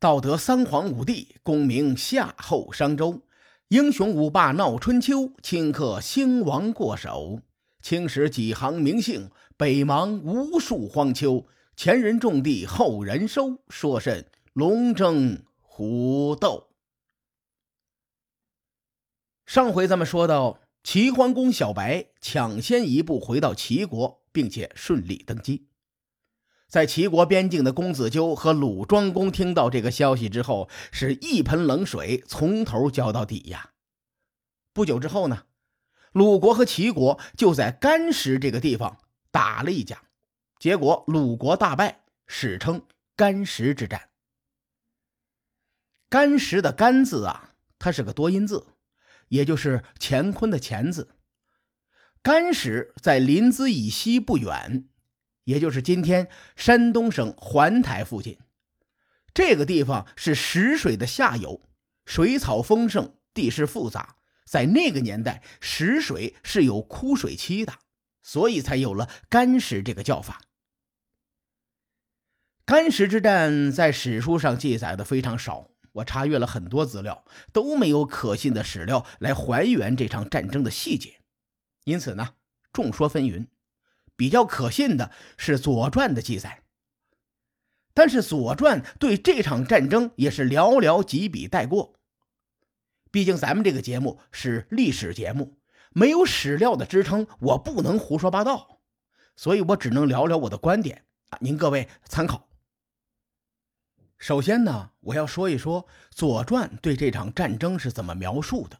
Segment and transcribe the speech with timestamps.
[0.00, 3.20] 道德三皇五帝，功名夏后商周，
[3.68, 7.42] 英雄五霸闹春秋，顷刻兴亡过手。
[7.82, 11.46] 青史几行名姓，北邙无数荒丘。
[11.76, 16.70] 前人种地，后人收，说甚龙争虎斗？
[19.44, 25.66] 上回咱们说到，齐桓公小白抢先一步回到齐国，并且顺利登基。
[26.70, 33.72] 在齐国边境的公子纠和鲁庄公听到这个消息之后，是一盆冷水从头浇到底呀。
[34.72, 35.44] 不久之后呢，
[36.12, 38.98] 鲁国和齐国就在干石这个地方
[39.30, 40.04] 打了一架，
[40.58, 44.08] 结果鲁国大败，史称干石之战。
[46.08, 48.68] 干石的“干”字啊，它是个多音字。
[49.28, 51.14] 也就是乾坤的乾字，
[52.20, 54.88] 干石在临淄以西不远，
[55.50, 58.38] 也就是今天山东省环台附近。
[59.34, 61.60] 这个地方是石水的下游，
[62.06, 64.14] 水草丰盛，地势复杂。
[64.44, 67.74] 在那个年代，石水是有枯水期的，
[68.22, 70.40] 所以才有了干石这个叫法。
[72.64, 75.70] 干石之战在史书上记载的非常少。
[75.94, 81.16] 我查阅了很多资料，都没有可信的史料来还原这场战争的细节，
[81.82, 82.34] 因此呢，
[82.72, 83.48] 众说纷纭。
[84.20, 86.62] 比较可信的是《左传》的记载，
[87.94, 91.94] 但是《左传》对这场战争也是寥寥几笔带过。
[93.10, 95.56] 毕竟咱们这个节目是历史节目，
[95.92, 98.82] 没有史料的支撑，我不能胡说八道，
[99.36, 102.46] 所以我只能聊聊我的观点啊，您各位参考。
[104.18, 108.78] 首先呢，我要说一说《左传》对这场战争是怎么描述的。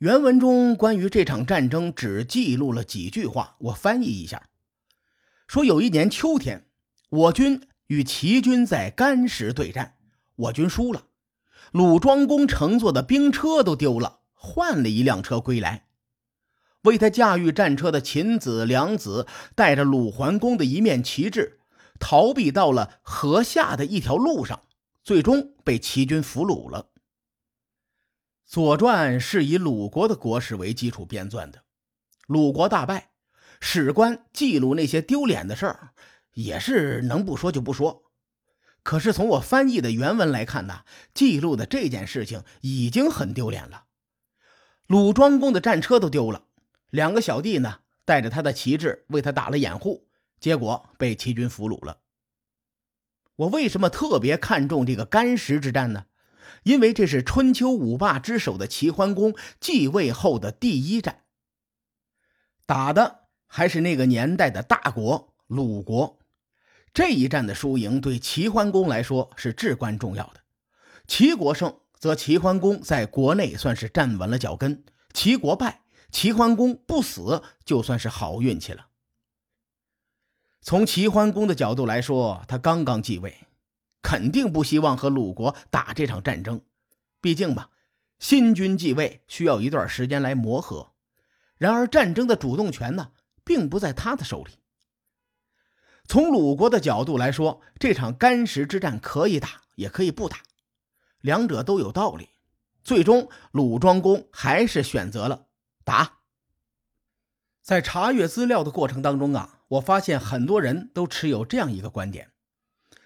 [0.00, 4.48] 原文中关于这场战争只记录了几句话，我翻译一下：
[5.46, 6.64] 说有一年秋天，
[7.10, 9.96] 我军与齐军在干石对战，
[10.36, 11.02] 我军输了，
[11.70, 15.84] 鲁庄公乘坐的兵车都丢了，换了一辆车归来。
[16.84, 21.58] 为他驾驭战车的秦子、梁子带着鲁桓公的一面旗帜。
[21.98, 24.62] 逃避到了河下的一条路上，
[25.04, 26.84] 最终被齐军俘虏了。
[28.50, 31.62] 《左传》是以鲁国的国史为基础编撰的，
[32.26, 33.12] 鲁国大败，
[33.60, 35.90] 史官记录那些丢脸的事儿，
[36.32, 38.10] 也是能不说就不说。
[38.82, 40.80] 可是从我翻译的原文来看呢，
[41.14, 43.84] 记录的这件事情已经很丢脸了。
[44.88, 46.42] 鲁庄公的战车都丢了，
[46.90, 50.08] 两个小弟呢带着他的旗帜为他打了掩护。
[50.40, 51.98] 结果被齐军俘虏了。
[53.36, 56.06] 我为什么特别看重这个干石之战呢？
[56.62, 61.22] 因为这是春秋五霸之首的齐桓公继位后的第一战，
[62.66, 66.18] 打的还是那个年代的大国鲁国。
[66.92, 70.40] 这一战的输赢对齐桓公来说是至关重要的。
[71.06, 74.82] 齐国胜，则齐桓公在国内算是站稳了脚跟；
[75.12, 78.86] 齐国败，齐桓公不死，就算是好运气了。
[80.62, 83.46] 从齐桓公的角度来说，他刚刚继位，
[84.10, 86.60] 肯定不希望和鲁国打这场战争。
[87.20, 87.70] 毕竟吧，
[88.18, 90.90] 新君继位需要一段时间来磨合。
[91.58, 93.12] 然而，战争的主动权呢，
[93.44, 94.54] 并不在他的手里。
[96.08, 100.38] 从鲁国的角度来说，这场干石之战可以打，也可以不打，
[101.20, 102.30] 两者都有道理。
[102.82, 105.46] 最终，鲁庄公还是选择了
[105.84, 106.18] 打。
[107.62, 109.58] 在查阅资料的过程当中啊。
[109.68, 112.32] 我发现很多人都持有这样一个观点：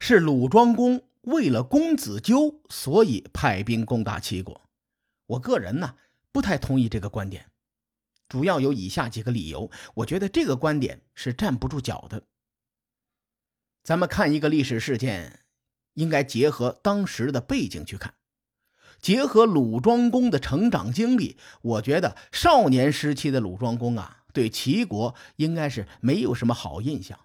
[0.00, 4.60] 是鲁庄公为了公子纠，所以派兵攻打齐国。
[5.26, 5.96] 我个人呢
[6.32, 7.50] 不太同意这个观点，
[8.28, 9.70] 主要有以下几个理由。
[9.94, 12.22] 我觉得这个观点是站不住脚的。
[13.82, 15.40] 咱们看一个历史事件，
[15.94, 18.14] 应该结合当时的背景去看，
[19.00, 24.14] 结合鲁庄公的成长经历，我觉得少年时期的鲁庄公啊。
[24.34, 27.18] 对齐国应该是没有什么好印象，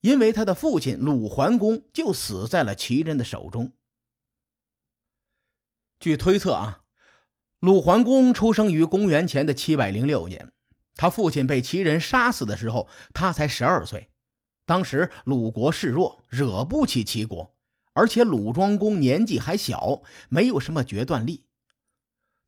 [0.00, 3.72] 因为他的父亲鲁桓公就死在了齐人的手中。
[5.98, 6.82] 据推测啊，
[7.60, 10.52] 鲁桓公出生于公元前的七百零六年，
[10.94, 14.10] 他父亲被齐人杀死的时候，他才十二岁。
[14.64, 17.54] 当时鲁国势弱，惹不起齐国，
[17.92, 21.44] 而且鲁庄公年纪还小，没有什么决断力。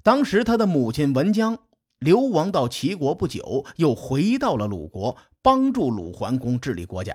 [0.02, 1.58] 当时他的母亲文姜。
[2.00, 7.12] 流亡到齐国不久，又回到了鲁国，帮助鲁桓公治理国家。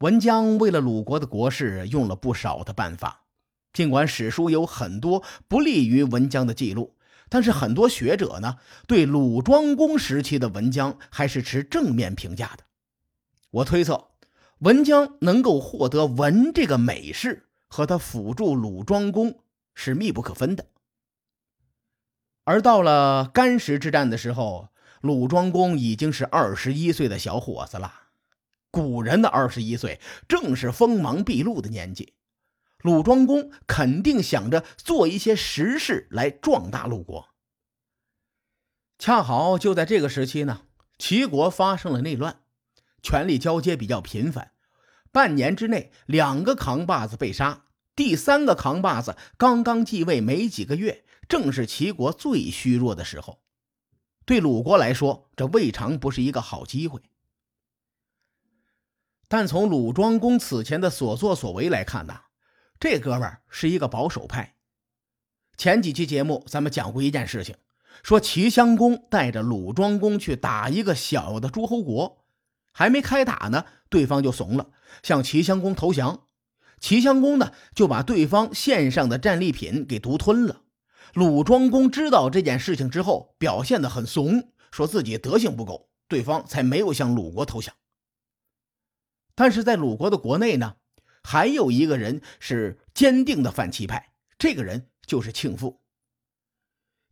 [0.00, 3.22] 文姜为了鲁国的国事，用了不少的办法。
[3.72, 6.96] 尽管史书有很多不利于文姜的记录，
[7.30, 8.56] 但是很多学者呢，
[8.86, 12.64] 对鲁庄公时期的文姜还是持正面评价的。
[13.50, 14.08] 我推测，
[14.58, 19.40] 文姜能够获得“文”这个美事，和他辅助鲁庄公
[19.74, 20.66] 是密不可分的。
[22.44, 24.68] 而到了干石之战的时候，
[25.00, 28.05] 鲁庄公已经是二十一岁的小伙子了。
[28.76, 32.12] 古人的二十一岁正是锋芒毕露的年纪，
[32.82, 37.30] 鲁庄公肯定想着做一些实事来壮大鲁国。
[38.98, 40.64] 恰好就在这个时期呢，
[40.98, 42.40] 齐国发生了内乱，
[43.02, 44.52] 权力交接比较频繁，
[45.10, 47.64] 半年之内两个扛把子被杀，
[47.94, 51.06] 第三个扛把子刚刚继位没几个月。
[51.26, 53.40] 正是齐国最虚弱的时候，
[54.26, 57.00] 对鲁国来说，这未尝不是一个好机会。
[59.28, 62.14] 但从鲁庄公此前的所作所为来看呢，
[62.78, 64.54] 这哥们儿是一个保守派。
[65.56, 67.56] 前几期节目咱们讲过一件事情，
[68.02, 72.24] 说齐襄公带着鲁庄公去打一个小的诸侯国，
[72.72, 74.68] 还没开打呢，对方就怂了，
[75.02, 76.24] 向齐襄公投降。
[76.78, 80.60] 齐襄公呢，就把对方献上的战利品给独吞了。
[81.14, 87.74] 鲁庄公知道这件事情之后，表现得很怂，说自己德行不够，对方才没有向鲁国投降。
[89.36, 90.76] 但是在鲁国的国内呢，
[91.22, 95.82] 还有一个人是坚定的反齐派，这个人就是庆父。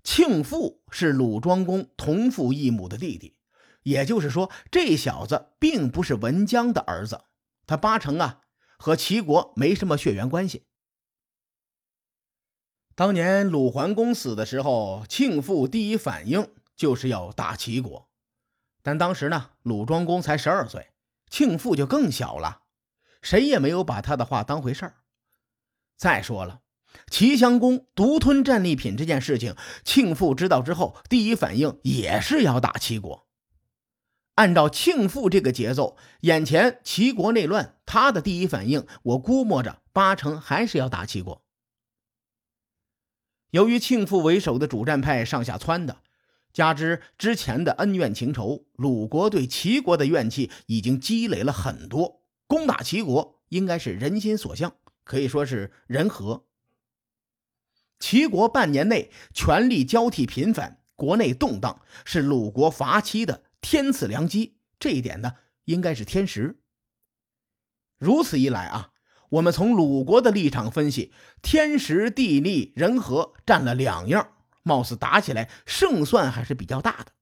[0.02, 3.36] 庆父是鲁庄公同父异母的弟弟，
[3.82, 7.24] 也就是说，这小子并不是文姜的儿子，
[7.66, 8.40] 他八成啊
[8.78, 10.66] 和齐国没什么血缘关系。
[12.94, 18.08] 当年鲁桓公死的时候，庆父第一反应就是要打齐国，
[18.82, 20.88] 但当时呢，鲁庄公才十二岁，
[21.34, 22.60] 庆父就更小了，
[23.20, 24.98] 谁也没有把他的话当回事儿。
[25.96, 26.60] 再说了，
[27.10, 33.26] 齐襄公独吞战利品这件事情，庆父知道之后，第一反应也是要打齐国。
[34.36, 41.42] 按照庆父这个节奏，眼前齐国内乱，他的第一反应，我估摸着八成还是要打齐国。
[43.50, 46.00] 由于庆父为首的主战派上下窜的，
[46.54, 52.22] 加之之前的恩怨情仇，鲁国对齐国的怨气已经积累了很多。
[52.46, 56.46] 攻打齐国应该是人心所向，可以说是人和。
[57.98, 64.56] 齐国半年内权力交替频繁，国内动荡，是鲁国伐齐的天赐良机。
[64.78, 65.32] 这一点呢，
[65.64, 66.60] 应该是天时。
[67.98, 68.92] 如此一来啊。
[69.30, 71.12] 我们从鲁国的立场分析，
[71.42, 74.33] 天时地利人和占了两样，
[74.64, 77.12] 貌似打起来胜算还是比较大的。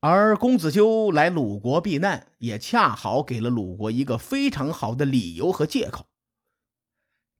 [0.00, 6.08] 而公子纠来鲁国避难，也恰好给了鲁国一个非常好的理由和借口。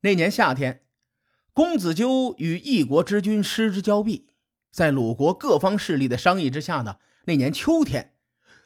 [0.01, 0.87] 那年夏天，
[1.53, 4.31] 公子纠与一国之君失之交臂，
[4.71, 6.97] 在鲁国各方势力的商议之下呢，
[7.27, 8.15] 那年秋天，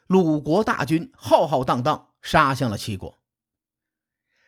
[0.07, 3.19] 鲁国大军浩浩荡荡杀向了齐国。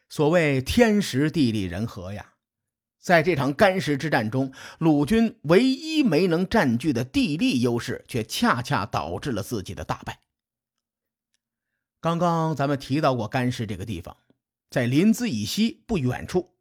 [0.07, 2.30] 所谓天时地利人和呀，
[3.01, 10.19] 在这场干石之战中，鲁军唯一没能占据的地利优势，却恰恰导致了自己的大败。
[11.99, 14.15] 刚刚咱们提到过干石这个地方，
[14.69, 16.53] 在临淄以西不远处。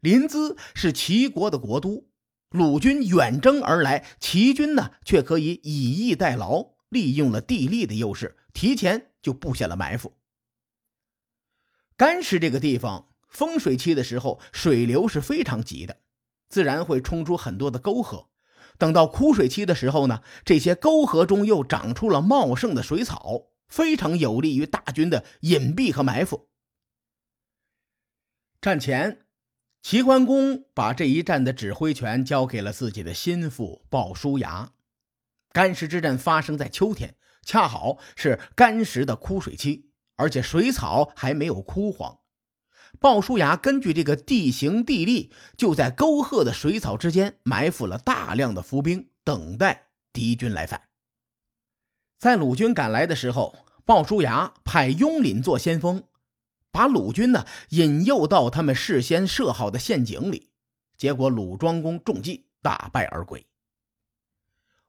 [0.00, 2.08] 临淄是齐国的国都，
[2.48, 10.14] 鲁军远征而来，齐军呢却可以以逸待劳，利用了地利的优势，提前就布下了埋伏。
[11.98, 15.98] 干石这个地方，丰水期的时候水流是非常急的，
[16.48, 18.28] 自然会冲出很多的沟壑。
[18.78, 26.48] 等到枯水期的时候呢，这些沟壑中又长出了茂盛的水草，非常有利于大军的隐蔽和埋伏。
[28.60, 29.26] 战前，
[29.82, 34.72] 齐桓公把这一战的指挥权交给了自己的心腹鲍叔牙。
[35.52, 39.90] 干石之战发生在秋天，恰好是干石的枯水期。
[40.18, 42.20] 而且水草还没有枯黄，
[42.98, 50.82] 鲍叔牙根据这个地形地利，就在沟壑的水草之间埋伏了大量的伏兵，等待敌军来犯。
[52.18, 56.02] 在鲁军赶来的时候，鲍叔牙派雍廪做先锋，
[56.70, 60.50] 把鲁军呢引诱到他们事先设好的陷阱里，
[60.96, 63.46] 结果鲁庄公中计，大败而归。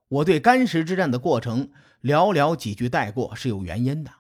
[0.08, 1.70] 我对干石之战的过程
[2.02, 4.12] 寥寥几句带过是有原因的。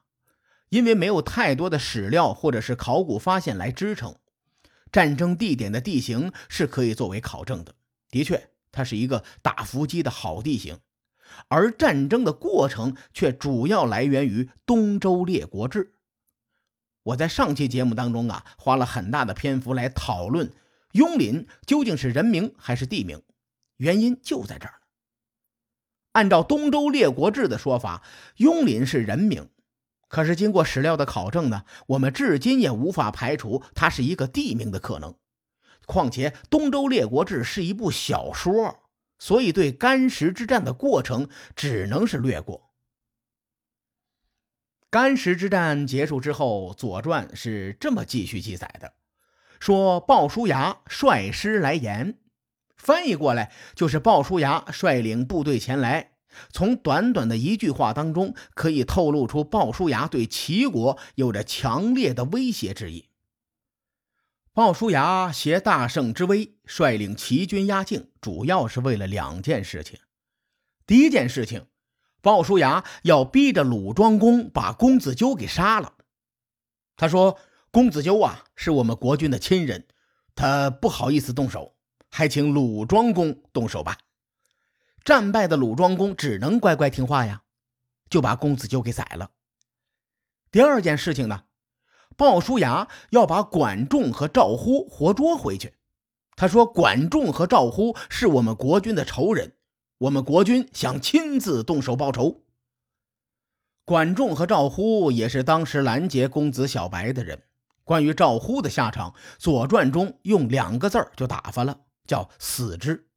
[0.69, 4.15] 因为没有太多的史料或者是考古发现来支撑，
[4.91, 7.75] 战争地点的地形是可以作为考证的。
[8.09, 10.79] 的确，它是一个打伏击的好地形，
[11.47, 15.86] 而战争的过程却主要来源于《东周列国志》。
[17.03, 20.51] 我在上期节目当中啊，花了很大的篇幅来讨论
[20.91, 23.21] 雍廪究竟是人名还是地名，
[23.77, 24.81] 原因就在这儿
[26.12, 28.03] 按照《东周列国志》的说法，
[28.38, 29.50] 雍廪是人名。
[30.08, 35.16] 可是经过史料的考证呢，我们至今也无法排除它是一个地名的可能。
[35.86, 38.80] 况且《东周列国志》是一部小说，
[39.20, 42.72] 所以对干石之战的过程只能是略过。
[44.90, 48.94] 干石之战结束之后，《左传》是这么继续记载的：
[49.60, 52.18] 说鲍叔牙率师来延，
[52.78, 56.16] 翻译过来就是鲍叔牙率领部队前来。
[56.51, 63.10] 从短短的一句话当中，可以透露出鲍叔牙对齐国有着强烈的威胁之意。
[64.53, 70.00] 鲍叔牙携大胜之威，率领齐军压境，主要是为了两件事情。
[70.86, 71.67] 第一件事情。
[72.20, 75.94] 鲍叔牙要逼着鲁庄公把公子纠给杀了。
[76.98, 77.38] 他说
[77.72, 79.88] ：“公子纠啊，是我们国君的亲人，
[80.36, 81.75] 他不好意思动手，
[82.10, 83.98] 还请鲁庄公动手吧。”
[85.08, 87.44] 战败的鲁庄公只能乖乖听话呀，
[88.10, 89.32] 就把公子纠给宰了。
[90.52, 91.46] 第二件事情呢，
[92.18, 95.76] 鲍叔牙要把管仲和赵乎活捉回去。
[96.36, 99.54] 他说：“管仲和赵乎是我们国君的仇人。”
[100.00, 102.44] 我们国君想亲自动手报仇。
[103.86, 107.44] 管仲和赵乎也是当时拦截公子小白的人。
[107.86, 113.08] 关于赵乎的下场，《左传》中用两个字就打发了，叫“死之”。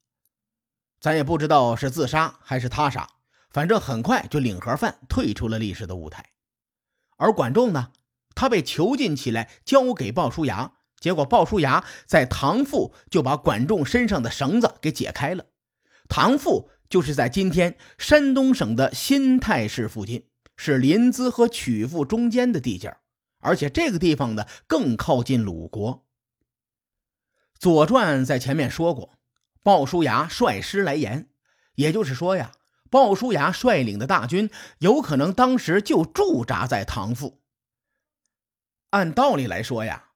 [1.01, 3.09] 咱也不知道是自杀还是他杀，
[3.51, 6.25] 反正很快就领盒饭退出了历史的舞台。
[7.17, 7.93] 而管仲呢，
[8.35, 15.47] 他被囚禁起来，交给鲍叔牙，结果鲍叔牙在唐父就把管仲身上的绳子给解开了。
[16.09, 20.27] 唐父就是在今天山东省的新泰市附近，
[20.57, 22.95] 是临淄和曲阜中间的地界
[23.39, 25.95] 而且这个地方呢更靠近鲁国。
[27.59, 29.15] 《左传》在前面说过，
[29.63, 31.29] 鲍叔牙率师来延，
[31.75, 32.53] 也就是说呀，
[32.89, 37.43] 鲍叔牙率领的大军有可能当时就驻扎在唐阜。
[38.91, 40.11] 按道理来说呀，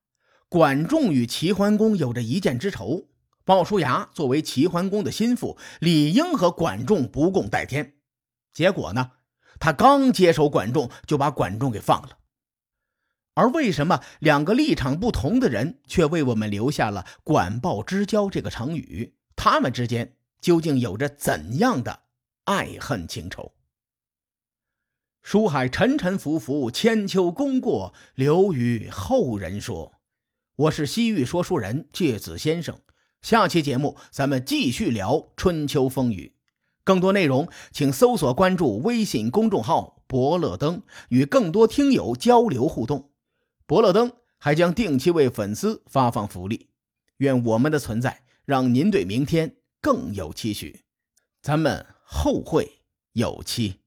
[0.49, 3.09] 管仲与齐桓公有着一箭之仇。
[3.45, 7.97] 鲍叔牙作为齐桓公的心腹，理应和管仲不共戴天。
[8.55, 9.11] 结果呢，
[9.61, 12.19] 他刚接手管仲，就把管仲给放了。
[13.35, 19.17] 而为什么两个立场不同的人却为我们留下了“管鲍之交”这个成语？
[19.37, 22.05] 他们之间究竟有着怎样的
[22.45, 23.53] 爱恨情仇？
[25.23, 29.95] 书海沉沉浮浮，千秋功过留与后人说。
[30.57, 32.79] 我是西域说书人芥子先生。
[33.23, 36.35] 下期节目咱们继续聊春秋风雨，
[36.85, 43.11] 更多内容请搜索关注微信公众号“伯乐灯”，与更多听友交流互动。
[43.67, 46.69] 伯乐灯还将定期为粉丝发放福利。
[47.17, 50.85] 愿我们的存在让您对明天更有期许。
[51.41, 52.81] 咱们后会
[53.13, 53.84] 有期。